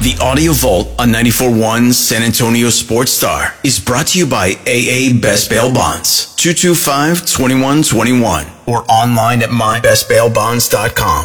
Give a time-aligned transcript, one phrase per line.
[0.00, 5.12] The Audio Vault on 94.1 San Antonio Sports Star is brought to you by AA
[5.12, 11.20] Best Bail Bonds, 225-2121, or online at mybestbailbonds.com.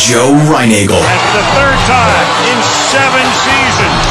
[0.00, 1.04] Joe Reinagle.
[1.04, 2.56] And for the third time in
[2.96, 4.08] seven seasons,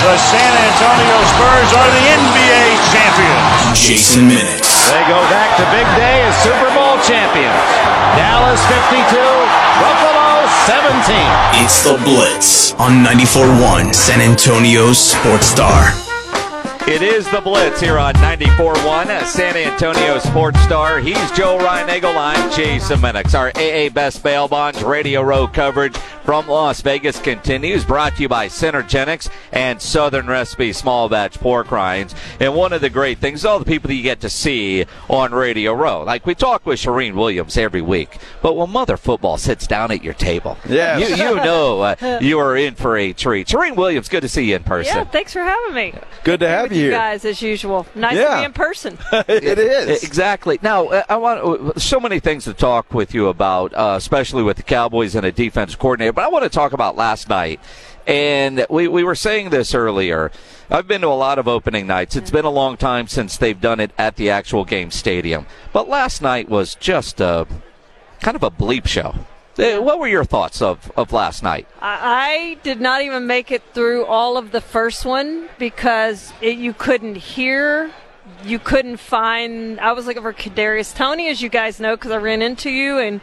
[0.00, 3.76] the San Antonio Spurs are the NBA champions.
[3.76, 4.64] Jason Minix.
[4.88, 7.52] They go back to big day as Super Bowl champions.
[8.16, 9.12] Dallas 52,
[9.76, 10.19] Buffalo
[10.66, 11.62] 17.
[11.62, 16.09] It's the Blitz on 94.1 San Antonio Sports Star.
[16.88, 20.98] It is the Blitz here on 94.1 San Antonio Sports Star.
[20.98, 22.16] He's Joe Reinagel.
[22.16, 23.32] I'm Jason Minix.
[23.38, 28.28] Our AA Best Bail Bonds Radio Row coverage from Las Vegas continues, brought to you
[28.28, 32.14] by Synergenics and Southern Recipe Small Batch Pork Rinds.
[32.40, 35.32] And one of the great things, all the people that you get to see on
[35.32, 39.66] Radio Row, like we talk with Charean Williams every week, but when Mother Football sits
[39.66, 41.08] down at your table, Yes.
[41.08, 43.46] you, you know uh, you are in for a treat.
[43.46, 44.96] Charean Williams, good to see you in person.
[44.96, 45.94] Yeah, thanks for having me.
[46.24, 46.92] Good to Here have with you here.
[46.92, 47.86] guys as usual.
[47.94, 48.98] Nice to be in person.
[49.28, 50.02] it is.
[50.02, 50.58] Exactly.
[50.62, 54.56] Now, uh, I want so many things to talk with you about, uh, especially with
[54.56, 56.12] the Cowboys and a defense coordinator.
[56.12, 57.60] But I want to talk about last night.
[58.06, 60.30] And we, we were saying this earlier.
[60.70, 62.16] I've been to a lot of opening nights.
[62.16, 65.46] It's been a long time since they've done it at the actual game stadium.
[65.72, 67.46] But last night was just a
[68.20, 69.14] kind of a bleep show.
[69.58, 71.66] Uh, What were your thoughts of, of last night?
[71.80, 76.56] I, I did not even make it through all of the first one because it,
[76.56, 77.90] you couldn't hear.
[78.44, 79.80] You couldn't find.
[79.80, 82.98] I was looking for Kadarius Toney, as you guys know, because I ran into you
[82.98, 83.20] and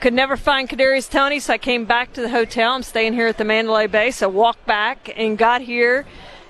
[0.00, 1.38] could never find Kadarius Toney.
[1.38, 2.72] So I came back to the hotel.
[2.72, 4.10] I'm staying here at the Mandalay Bay.
[4.10, 6.06] So walked back and got here,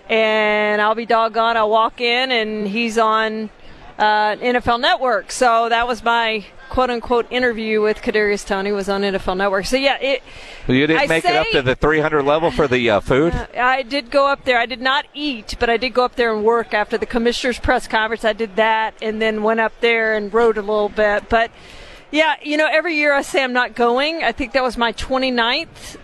[0.08, 1.56] and I'll be doggone.
[1.56, 3.50] I walk in and he's on
[3.98, 5.32] uh, NFL Network.
[5.32, 9.66] So that was my quote unquote interview with Kadarius Toney was on NFL Network.
[9.66, 10.22] So yeah, it.
[10.68, 13.34] You didn't I make it up to the 300 level for the uh, food?
[13.34, 14.58] I did go up there.
[14.58, 17.58] I did not eat, but I did go up there and work after the commissioner's
[17.58, 18.24] press conference.
[18.24, 21.28] I did that and then went up there and rode a little bit.
[21.28, 21.50] But
[22.10, 24.22] yeah, you know, every year I say I'm not going.
[24.22, 25.96] I think that was my 29th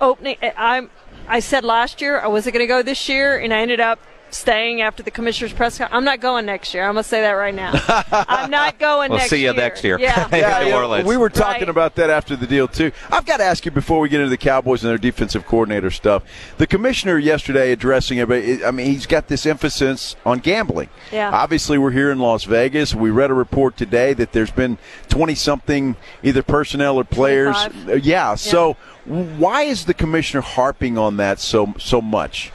[0.00, 0.36] opening.
[0.56, 0.90] I'm.
[1.28, 4.00] I said last year I wasn't going to go this year, and I ended up
[4.32, 5.96] staying after the commissioner's press conference.
[5.96, 6.84] I'm not going next year.
[6.84, 7.72] I'm going to say that right now.
[8.10, 9.54] I'm not going We'll next see you year.
[9.54, 9.98] next year.
[10.00, 10.28] Yeah.
[10.32, 11.06] Yeah, New yeah, Orleans.
[11.06, 11.68] we were talking Right.
[11.68, 12.90] about that after the deal too.
[13.10, 15.90] I've got to ask you before we get into the Cowboys and their defensive coordinator
[15.90, 16.22] stuff.
[16.58, 18.64] The commissioner yesterday addressing everybody.
[18.64, 20.88] I mean, he's got this emphasis on gambling.
[21.12, 21.30] Yeah.
[21.30, 22.94] Obviously, we're here in Las Vegas.
[22.94, 24.78] We read a report today that there's been
[25.08, 27.56] twenty something either personnel or players.
[27.66, 27.88] 25.
[27.88, 28.34] Uh, yeah.
[28.34, 32.50] So why is the commissioner harping on that so so much?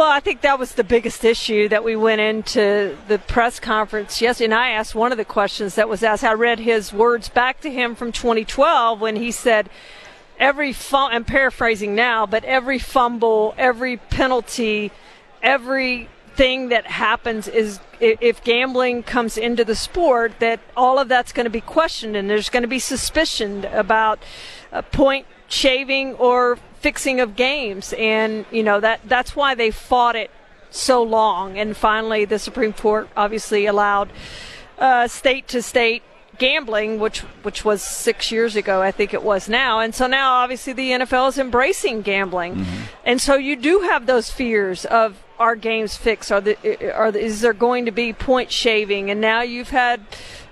[0.00, 4.22] Well, I think that was the biggest issue that we went into the press conference
[4.22, 4.46] yesterday.
[4.46, 6.24] And I asked one of the questions that was asked.
[6.24, 9.68] I read his words back to him from 2012 when he said,
[10.38, 14.90] every fum- I'm paraphrasing now, but every fumble, every penalty,
[15.42, 21.44] everything that happens is if gambling comes into the sport, that all of that's going
[21.44, 24.18] to be questioned and there's going to be suspicion about
[24.72, 27.94] uh, point shaving or fixing of games.
[27.94, 30.30] And, you know, that that's why they fought it
[30.70, 31.58] so long.
[31.58, 34.10] And finally, the Supreme Court obviously allowed
[34.78, 36.02] uh, state to state
[36.38, 40.34] gambling, which which was six years ago, I think it was now, and so now
[40.34, 42.66] obviously the NFL is embracing gambling,
[43.04, 46.32] and so you do have those fears of are games fixed?
[46.32, 49.10] Are the are the, is there going to be point shaving?
[49.10, 50.00] And now you've had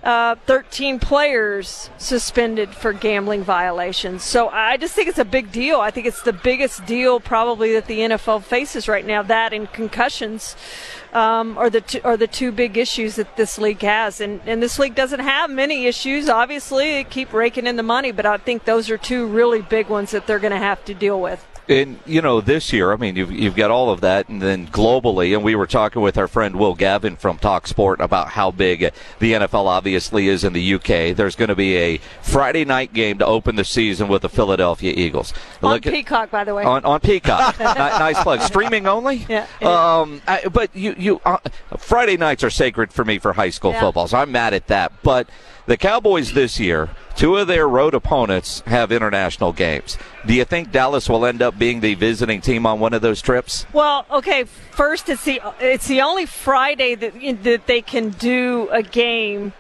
[0.03, 4.22] uh, 13 players suspended for gambling violations.
[4.22, 5.81] So I just think it's a big deal.
[5.81, 9.22] I think it's the biggest deal probably that the NFL faces right now.
[9.22, 10.56] That and concussions
[11.12, 14.62] um, are the two, are the two big issues that this league has, and and
[14.62, 16.28] this league doesn't have many issues.
[16.28, 19.88] Obviously, they keep raking in the money, but I think those are two really big
[19.88, 21.44] ones that they're going to have to deal with.
[21.69, 24.67] And you know, this year, I mean, you've you've got all of that, and then
[24.69, 28.51] globally, and we were talking with our friend Will Gavin from Talk Sport about how
[28.51, 31.15] big the NFL obviously is in the UK.
[31.15, 34.95] There's going to be a Friday night game to open the season with the Philadelphia
[34.97, 35.34] Eagles.
[35.62, 36.65] On Look at- Peacock, by the way.
[36.65, 37.59] on, on Peacock.
[37.60, 38.41] Ni- nice plug.
[38.41, 39.27] Streaming only.
[39.28, 39.47] Yeah.
[39.60, 40.22] Um.
[40.27, 41.37] I, but you you uh,
[41.77, 43.81] Friday nights are sacred for me for high school Yeah.
[43.81, 44.92] football, so I'm mad at that.
[45.03, 45.28] But
[45.68, 49.98] the Cowboys this year, two of their road opponents have international games.
[50.26, 53.20] Do you think Dallas will end up being the visiting team on one of those
[53.20, 53.66] trips?
[53.74, 54.44] Well, okay.
[54.44, 57.12] First, it's the it's the only Friday that
[57.42, 59.53] that they can do a game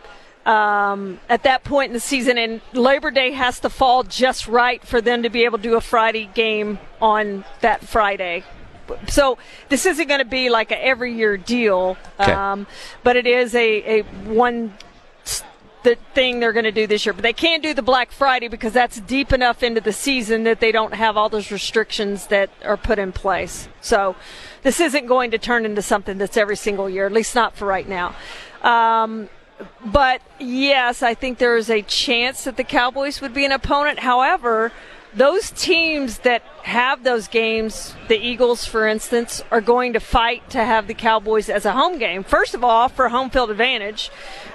[0.46, 4.82] um, at that point in the season, and Labor Day has to fall just right
[4.82, 8.44] for them to be able to do a Friday game on that Friday.
[9.08, 9.36] So
[9.68, 12.32] this isn't going to be like a every year deal, Okay.
[12.32, 12.66] um,
[13.04, 14.72] but it is a, a one
[15.82, 17.12] the thing they're going to do this year.
[17.12, 20.60] But they can't do the Black Friday because that's deep enough into the season that
[20.60, 23.68] they don't have all those restrictions that are put in place.
[23.80, 24.16] So
[24.62, 27.66] this isn't going to turn into something that's every single year, at least not for
[27.66, 28.14] right now.
[28.62, 29.28] Um,
[29.84, 34.00] but yes, I think there is a chance that the Cowboys would be an opponent.
[34.00, 34.72] However,
[35.14, 40.62] those teams that have those games, the Eagles, for instance, are going to fight to
[40.62, 42.22] have the Cowboys as a home game.
[42.22, 44.10] First of all, for home field advantage,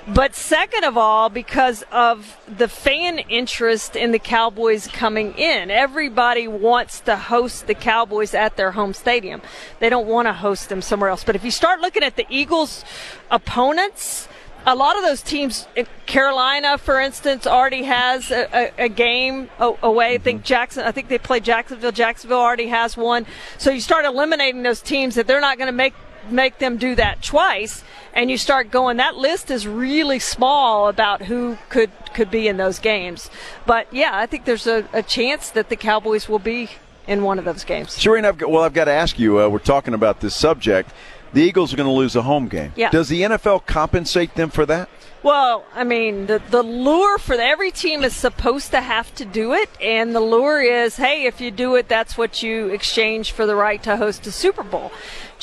[0.07, 5.71] but second of all, because of the fan interest in the Cowboys coming in.
[5.71, 9.41] Everybody wants to host the Cowboys at their home stadium.
[9.79, 11.23] They don't want to host them somewhere else.
[11.23, 12.83] But if you start looking at the Eagles'
[13.31, 14.27] opponents,
[14.65, 15.67] a lot of those teams,
[16.05, 20.15] Carolina, for instance, already has a, a, a game away.
[20.15, 20.45] I think mm-hmm.
[20.45, 20.83] Jackson.
[20.83, 21.91] I think they play Jacksonville.
[21.91, 23.25] Jacksonville already has one.
[23.57, 25.93] So you start eliminating those teams that they're not going to make
[26.29, 27.83] make them do that twice,
[28.13, 28.97] and you start going.
[28.97, 33.29] That list is really small about who could could be in those games.
[33.65, 36.69] But yeah, I think there's a, a chance that the Cowboys will be
[37.07, 37.97] in one of those games.
[37.97, 39.39] Charean, I've got, well, I've got to ask you.
[39.39, 40.89] Uh, we're talking about this subject
[41.33, 42.73] the Eagles are going to lose a home game.
[42.75, 42.89] Yeah.
[42.89, 44.89] Does the NFL compensate them for that?
[45.23, 49.23] Well, I mean, the the lure for the, every team is supposed to have to
[49.23, 53.31] do it, and the lure is, hey, if you do it, that's what you exchange
[53.31, 54.91] for the right to host a Super Bowl.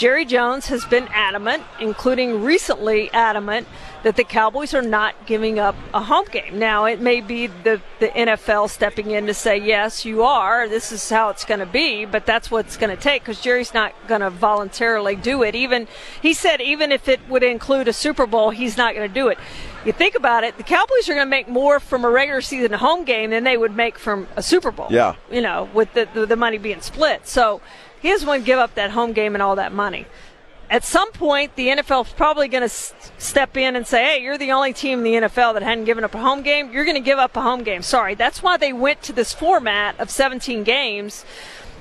[0.01, 3.69] Jerry Jones has been adamant, including recently adamant,
[4.03, 6.59] that the Cowboys are not giving up a home game.
[6.59, 10.67] Now, it may be the, the NFL stepping in to say, yes, you are.
[10.67, 13.43] This is how it's going to be, but that's what it's going to take because
[13.43, 15.55] Jerry's not going to voluntarily do it.
[15.55, 15.87] Even
[16.23, 19.29] he said, even if it would include a Super Bowl, he's not going to do
[19.29, 19.37] it.
[19.85, 22.73] You think about it, the Cowboys are going to make more from a regular season
[22.73, 24.87] home game than they would make from a Super Bowl.
[24.89, 25.17] Yeah.
[25.31, 27.29] You know, with the, the, the money being split.
[27.29, 27.61] So
[28.01, 30.07] he doesn't want to give up that home game and all that money
[30.71, 34.23] at some point, the NFL is probably going to s- step in and say, hey,
[34.23, 36.73] you're the only team in the NFL that hadn't given up a home game.
[36.73, 37.83] You're going to give up a home game.
[37.83, 38.15] Sorry.
[38.15, 41.25] That's why they went to this format of 17 games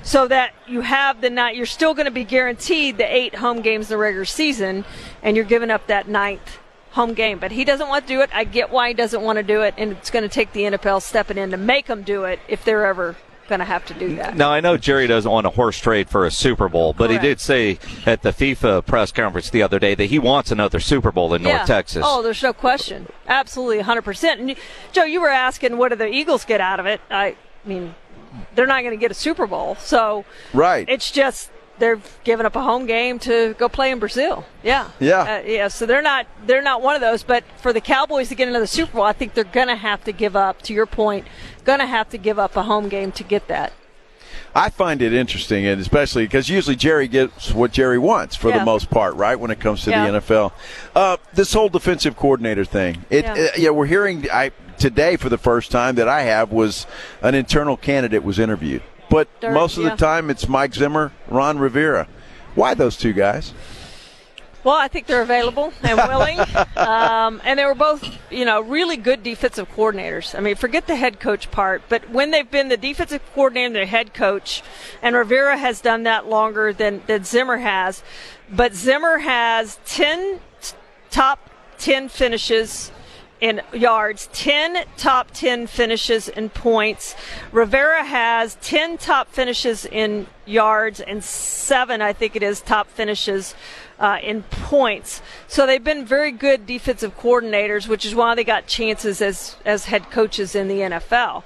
[0.02, 3.60] so that you have the night, you're still going to be guaranteed the eight home
[3.60, 4.84] games in the regular season,
[5.22, 6.58] and you're giving up that ninth
[6.92, 7.38] home game.
[7.38, 8.30] But he doesn't want to do it.
[8.32, 10.62] I get why he doesn't want to do it, and it's going to take the
[10.62, 13.14] NFL stepping in to make him do it if they're ever
[13.50, 14.36] going to have to do that.
[14.36, 17.22] Now, I know Jerry doesn't want a horse trade for a Super Bowl, but Correct.
[17.22, 20.80] he did say at the FIFA press conference the other day that he wants another
[20.80, 21.56] Super Bowl in yeah.
[21.56, 22.02] North Texas.
[22.06, 23.08] Oh, there's no question.
[23.26, 24.38] Absolutely, 100%.
[24.38, 24.56] And
[24.92, 27.02] Joe, you were asking what do the Eagles get out of it?
[27.10, 27.36] I
[27.66, 27.94] mean,
[28.54, 29.74] they're not going to get a Super Bowl.
[29.76, 30.24] So
[30.54, 30.88] right.
[30.88, 34.44] it's just they're giving up a home game to go play in Brazil.
[34.62, 35.68] Yeah, yeah, uh, yeah.
[35.68, 37.24] So they're not they're not one of those.
[37.24, 40.04] But for the Cowboys to get another Super Bowl, I think they're going to have
[40.04, 40.62] to give up.
[40.62, 41.26] To your point,
[41.64, 43.72] going to have to give up a home game to get that.
[44.54, 48.58] I find it interesting, and especially because usually Jerry gets what Jerry wants for yeah.
[48.58, 49.38] the most part, right?
[49.38, 50.10] When it comes to yeah.
[50.10, 50.52] the NFL,
[50.94, 53.04] uh, this whole defensive coordinator thing.
[53.10, 53.32] It, yeah.
[53.32, 56.86] Uh, yeah, we're hearing I today for the first time that I have was
[57.22, 59.90] an internal candidate was interviewed, but Dirt, most of yeah.
[59.90, 62.08] the time it's Mike Zimmer, Ron Rivera.
[62.54, 63.52] Why those two guys?
[64.62, 66.38] Well, I think they're available and willing,
[66.76, 70.36] um, and they were both, you know, really good defensive coordinators.
[70.36, 73.76] I mean, forget the head coach part, but when they've been the defensive coordinator and
[73.76, 74.62] the head coach,
[75.00, 78.02] and Rivera has done that longer than than Zimmer has,
[78.50, 80.40] but Zimmer has ten
[81.10, 82.92] top ten finishes
[83.40, 87.14] in yards, 10 top 10 finishes in points.
[87.52, 93.54] Rivera has 10 top finishes in yards and 7, I think it is, top finishes
[93.98, 95.22] uh, in points.
[95.48, 99.86] So they've been very good defensive coordinators, which is why they got chances as, as
[99.86, 101.42] head coaches in the NFL.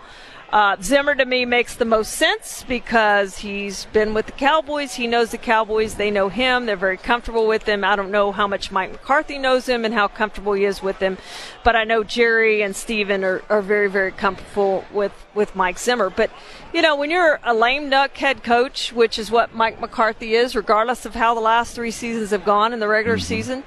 [0.52, 4.94] Uh, Zimmer to me makes the most sense because he's been with the Cowboys.
[4.94, 5.96] He knows the Cowboys.
[5.96, 6.66] They know him.
[6.66, 7.84] They're very comfortable with him.
[7.84, 10.98] I don't know how much Mike McCarthy knows him and how comfortable he is with
[10.98, 11.18] him,
[11.64, 16.08] but I know Jerry and Stephen are, are very, very comfortable with, with Mike Zimmer.
[16.08, 16.30] But,
[16.72, 20.54] you know, when you're a lame duck head coach, which is what Mike McCarthy is,
[20.54, 23.24] regardless of how the last three seasons have gone in the regular mm-hmm.
[23.24, 23.64] season,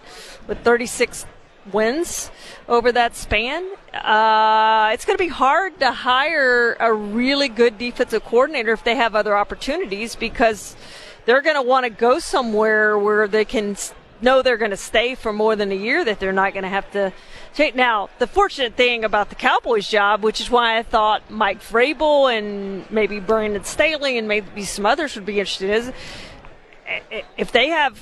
[0.47, 1.25] with 36
[1.73, 2.31] wins
[2.67, 3.63] over that span.
[3.93, 8.95] Uh, it's going to be hard to hire a really good defensive coordinator if they
[8.95, 10.75] have other opportunities because
[11.25, 13.75] they're going to want to go somewhere where they can
[14.21, 16.69] know they're going to stay for more than a year that they're not going to
[16.69, 17.13] have to
[17.53, 17.75] take.
[17.75, 22.35] Now, the fortunate thing about the Cowboys job, which is why I thought Mike Vrabel
[22.35, 25.91] and maybe Brandon Staley and maybe some others would be interested, is
[27.37, 27.99] if they have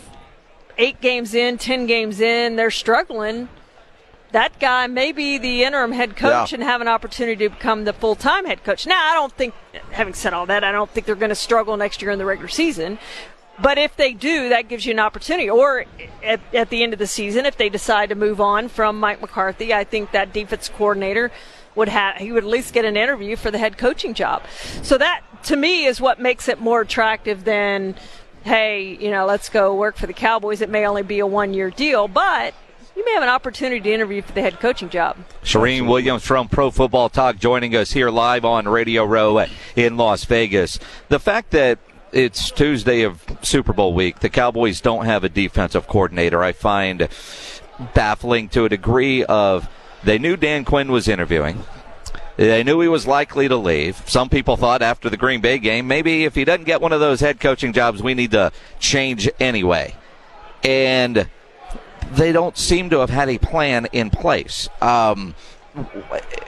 [0.78, 3.50] eight games in, ten games in, they're struggling.
[4.32, 6.56] That guy may be the interim head coach Yeah.
[6.56, 8.86] and have an opportunity to become the full time head coach.
[8.86, 9.54] Now, I don't think,
[9.92, 12.26] having said all that, I don't think they're going to struggle next year in the
[12.26, 13.00] regular season.
[13.58, 15.50] But if they do, that gives you an opportunity.
[15.50, 15.86] Or
[16.22, 19.22] at, at the end of the season, if they decide to move on from Mike
[19.22, 21.32] McCarthy, I think that defense coordinator
[21.74, 24.44] would have he would at least get an interview for the head coaching job.
[24.82, 27.96] So that to me is what makes it more attractive than
[28.46, 30.62] hey, you know, let's go work for the Cowboys.
[30.62, 32.54] It may only be a one year deal, but
[32.96, 35.18] you may have an opportunity to interview for the head coaching job.
[35.44, 40.24] Charean Williams from Pro Football Talk joining us here live on Radio Row in Las
[40.26, 40.80] Vegas.
[41.10, 41.80] The fact that
[42.14, 47.10] it's Tuesday of Super Bowl week, the Cowboys don't have a defensive coordinator, I find
[47.94, 49.68] baffling to a degree of
[50.04, 51.64] they knew Dan Quinn was interviewing.
[52.38, 54.02] They knew he was likely to leave.
[54.10, 57.00] Some people thought after the Green Bay game, maybe if he doesn't get one of
[57.00, 59.96] those head coaching jobs, we need to change anyway.
[60.64, 61.30] And
[62.12, 64.68] they don't seem to have had a plan in place.
[64.82, 65.36] Um,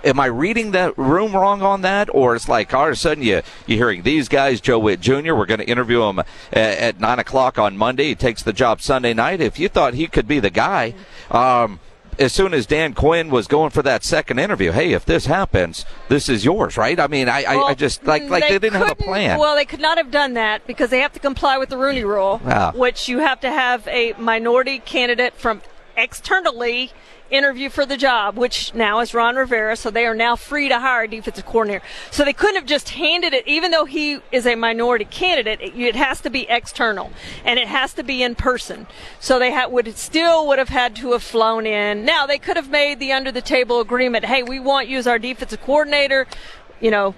[0.04, 3.24] am I reading that room wrong on that, or it's like all of a sudden
[3.24, 5.34] you you're hearing these guys, Joe Whitt Jr.
[5.36, 8.06] We're going to interview him at, at, nine o'clock on Monday.
[8.06, 9.42] He takes the job Sunday night.
[9.42, 10.94] If you thought he could be the guy.
[11.32, 11.80] Um,
[12.20, 15.86] as soon as Dan Quinn was going for that second interview, hey, if this happens,
[16.10, 17.00] this is yours, right?
[17.00, 19.40] I mean, I, well, I, I, just like like they, they didn't have a plan.
[19.40, 22.04] Well, they could not have done that because they have to comply with the Rooney
[22.04, 22.72] Rule, ah.
[22.76, 25.62] which you have to have a minority candidate from
[25.98, 26.92] externally
[27.30, 30.80] interview for the job, which now is Ron Rivera, so they are now free to
[30.80, 31.84] hire a defensive coordinator.
[32.12, 35.78] So they couldn't have just handed it, even though he is a minority candidate, it,
[35.78, 37.12] it has to be external
[37.44, 38.88] and it has to be in person.
[39.20, 42.06] So they ha- would still would have had to have flown in.
[42.06, 44.26] Now they could have made the under the table agreement.
[44.26, 46.28] Hey, we want you as our defensive coordinator.
[46.80, 47.16] You know,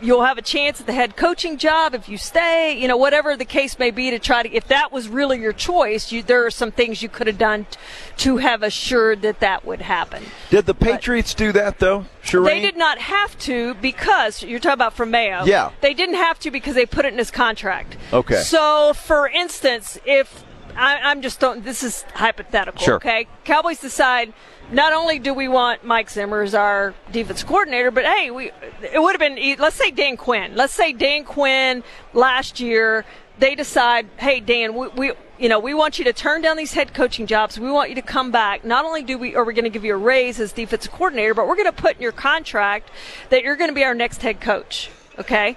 [0.00, 3.36] you'll have a chance at the head coaching job if you stay, you know, whatever
[3.36, 6.44] the case may be to try to, if that was really your choice, you, there
[6.46, 7.78] are some things you could have done t-
[8.18, 10.24] to have assured that that would happen.
[10.50, 12.06] Did the Patriots but do that though?
[12.22, 12.44] Sure.
[12.44, 15.44] They did not have to because you're talking about from Mayo.
[15.44, 15.70] Yeah.
[15.80, 17.96] They didn't have to because they put it in his contract.
[18.12, 18.42] Okay.
[18.42, 20.44] So, for instance, if
[20.76, 22.80] I, am just don't, this is hypothetical.
[22.80, 22.96] Sure.
[22.96, 23.26] Okay.
[23.44, 24.32] Cowboys decide
[24.70, 28.50] not only do we want Mike Zimmer as our defense coordinator, but hey, we
[28.82, 30.54] it would have been let's say Dan Quinn.
[30.54, 31.82] Let's say Dan Quinn
[32.12, 33.04] last year
[33.38, 36.72] they decide, hey Dan, we, we you know we want you to turn down these
[36.72, 37.58] head coaching jobs.
[37.58, 38.64] We want you to come back.
[38.64, 41.34] Not only do we are we going to give you a raise as defensive coordinator,
[41.34, 42.90] but we're going to put in your contract
[43.30, 44.90] that you're going to be our next head coach.
[45.18, 45.56] Okay.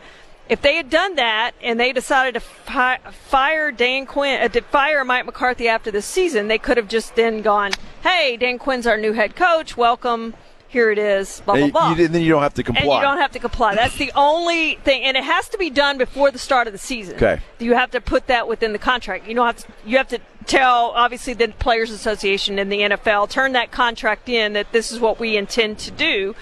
[0.52, 4.62] If they had done that and they decided to fi- fire Dan Quinn, uh, to
[4.62, 7.72] fire Mike McCarthy after the season, they could have just then gone,
[8.04, 9.78] "Hey, Dan Quinn's our new head coach.
[9.78, 10.34] Welcome."
[10.68, 11.42] Here it is.
[11.46, 11.94] Blah blah blah.
[11.94, 12.84] You, then you don't have to comply.
[12.84, 13.76] And you don't have to comply.
[13.76, 16.80] That's the only thing, and it has to be done before the start of the
[16.80, 17.16] season.
[17.16, 17.40] Okay.
[17.60, 19.30] You have to put that within the contract.
[19.30, 19.72] You don't have to.
[19.86, 24.52] You have to tell obviously the Players Association and the NFL turn that contract in
[24.52, 26.36] that this is what we intend to do.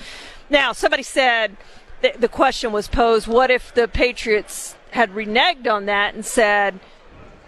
[0.50, 1.58] Now, somebody said
[2.02, 6.80] the, the question was posed what if the Patriots had reneged on that and said,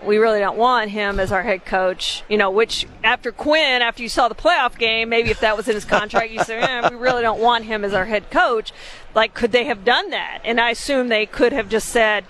[0.04, 2.24] we really don't want him as our head coach.
[2.28, 5.68] You know, which after Quinn, after you saw the playoff game, maybe if that was
[5.68, 8.72] in his contract, you say, eh, we really don't want him as our head coach.
[9.14, 10.42] Like, could they have done that?
[10.44, 12.26] And I assume they could have just said,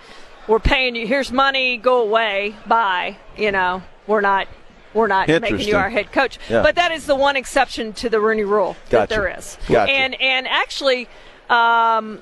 [0.47, 3.17] we're paying you, here's money, go away, bye.
[3.37, 4.47] You know, we're not.
[4.93, 6.61] We're not making you our head coach, yeah.
[6.61, 8.97] but that is the one exception to the Rooney Rule gotcha.
[8.97, 9.57] that there is.
[9.69, 9.89] Gotcha.
[9.89, 11.07] And and actually,
[11.49, 12.21] um,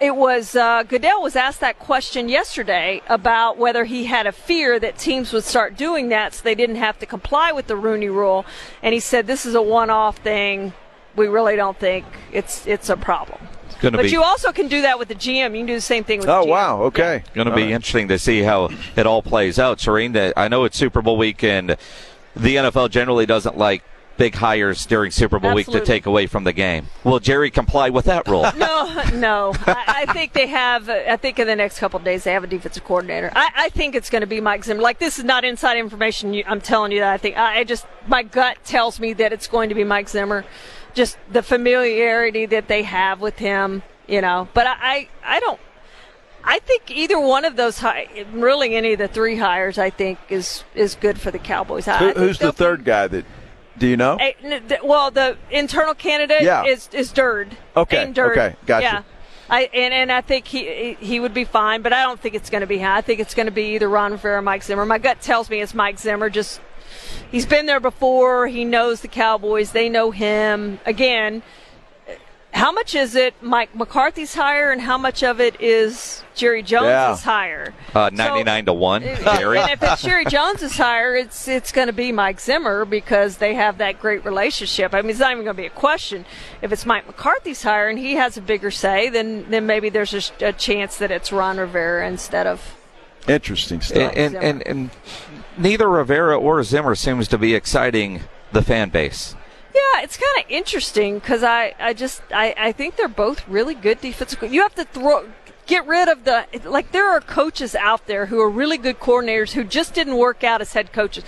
[0.00, 4.78] it was uh, Goodell was asked that question yesterday about whether he had a fear
[4.78, 8.08] that teams would start doing that so they didn't have to comply with the Rooney
[8.08, 8.44] Rule,
[8.82, 10.72] and he said this is a one-off thing.
[11.14, 13.40] We really don't think it's it's a problem.
[13.80, 15.52] but be, you also can do that with the GM.
[15.52, 16.28] You can do the same thing with.
[16.28, 16.50] Oh the GM.
[16.50, 16.82] wow!
[16.82, 17.34] Okay, yeah.
[17.34, 17.70] going to be right.
[17.70, 19.78] interesting to see how it all plays out.
[19.78, 20.32] Charean.
[20.36, 21.76] I know it's Super Bowl weekend.
[22.34, 23.82] The NFL generally doesn't like
[24.16, 25.74] big hires during Super Bowl Absolutely.
[25.74, 26.86] week to take away from the game.
[27.04, 28.42] Will Jerry comply with that rule?
[28.56, 29.52] no, no.
[29.66, 30.88] I, I, think they have.
[30.88, 33.32] Uh, I think in the next couple of days they have a defensive coordinator.
[33.34, 34.80] I, I think it's going to be Mike Zimmer.
[34.80, 36.34] Like this is not inside information.
[36.34, 37.12] You, I'm telling you that.
[37.12, 40.08] I think I, I just my gut tells me that it's going to be Mike
[40.08, 40.44] Zimmer.
[40.94, 44.48] Just the familiarity that they have with him, you know.
[44.54, 45.60] But I, I, I don't.
[46.48, 47.82] I think either one of those,
[48.32, 51.86] really any of the three hires, I think is is good for the Cowboys.
[51.86, 53.24] Who, who's the third guy that
[53.78, 54.16] do you know?
[54.16, 56.64] Eh, well, the internal candidate yeah.
[56.64, 57.56] is is Durde.
[57.76, 58.10] Okay.
[58.12, 58.32] Durde.
[58.32, 58.56] Okay.
[58.66, 58.84] Gotcha.
[58.84, 59.02] Yeah.
[59.48, 62.50] I, and, and I think he he would be fine, but I don't think it's
[62.50, 62.90] going to be him.
[62.90, 64.84] I think it's going to be either Ron Rivera or Mike Zimmer.
[64.84, 66.30] My gut tells me it's Mike Zimmer.
[66.30, 66.60] Just
[67.30, 68.48] he's been there before.
[68.48, 69.72] He knows the Cowboys.
[69.72, 70.80] They know him.
[70.84, 71.42] Again,
[72.56, 76.86] how much is it Mike McCarthy's hire, and how much of it is Jerry Jones'
[76.86, 77.16] yeah.
[77.16, 77.74] hire?
[77.94, 79.02] Uh, Ninety-nine so, to one,
[79.36, 79.58] Jerry.
[79.58, 83.54] And if it's Jerry Jones' hire, it's it's going to be Mike Zimmer because they
[83.54, 84.94] have that great relationship.
[84.94, 86.24] I mean, it's not even going to be a question.
[86.62, 90.14] If it's Mike McCarthy's hire and he has a bigger say, then then maybe there's
[90.14, 92.76] a, a chance that it's Ron Rivera instead of
[93.28, 94.12] Interesting stuff.
[94.14, 94.90] And, and, and, and
[95.58, 98.22] neither Rivera or Zimmer seems to be exciting
[98.52, 99.34] the fan base.
[99.94, 103.74] Yeah, it's kind of interesting because I, I just I, I think they're both really
[103.74, 104.42] good defensive.
[104.52, 105.28] You have to throw
[105.66, 109.52] get rid of the like there are coaches out there who are really good coordinators
[109.52, 111.24] who just didn't work out as head coaches.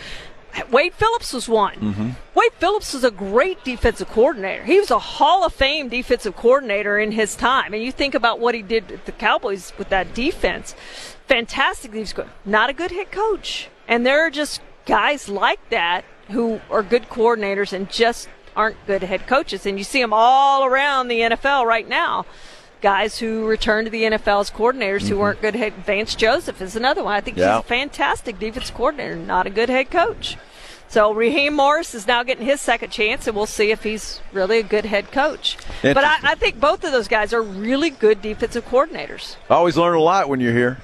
[0.71, 1.77] Wade Phillips was one.
[1.77, 2.11] Mm-hmm.
[2.35, 4.65] Wade Phillips was a great defensive coordinator.
[4.65, 7.75] He was a Hall of Fame defensive coordinator in his time.
[7.75, 10.75] And you think about what he did with the Cowboys with that defense.
[11.27, 11.93] Fantastic.
[11.93, 13.69] He's not a good head coach.
[13.87, 19.03] And there are just guys like that who are good coordinators and just aren't good
[19.05, 19.65] head coaches.
[19.65, 22.27] And you see them all around the NFL right now.
[22.81, 25.09] Guys who return to the NFL as coordinators Mm-hmm.
[25.09, 25.73] who weren't good head.
[25.87, 27.15] Vance Joseph is another one.
[27.15, 27.57] I think Yeah.
[27.57, 30.37] he's a fantastic defensive coordinator, not a good head coach.
[30.91, 34.59] So Raheem Morris is now getting his second chance, and we'll see if he's really
[34.59, 35.59] a good head coach.
[35.83, 39.37] But I, I think both of those guys are really good defensive coordinators.
[39.51, 40.79] Always learn a lot when you're here.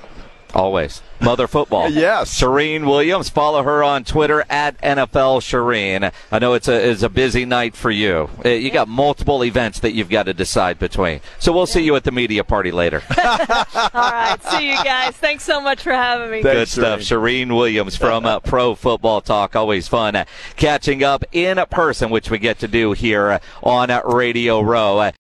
[0.55, 1.03] Always.
[1.21, 1.91] Mother football.
[2.05, 2.39] Yes.
[2.41, 3.29] Charean Williams.
[3.29, 6.13] Follow her on Twitter at NFL Charean.
[6.31, 8.29] I know it's a, it's a busy night for you.
[8.45, 11.21] Uh, You got multiple events that you've got to decide between.
[11.39, 13.03] So we'll see you at the media party later.
[13.19, 15.15] All right, see you guys.
[15.17, 16.43] Thanks so much for having me.
[16.43, 17.01] Good Thanks, stuff.
[17.01, 19.57] Charean Williams from uh, Pro Football Talk.
[19.57, 20.25] Always fun uh,
[20.57, 25.11] catching up in person, which we get to do here uh, on uh, Radio Row.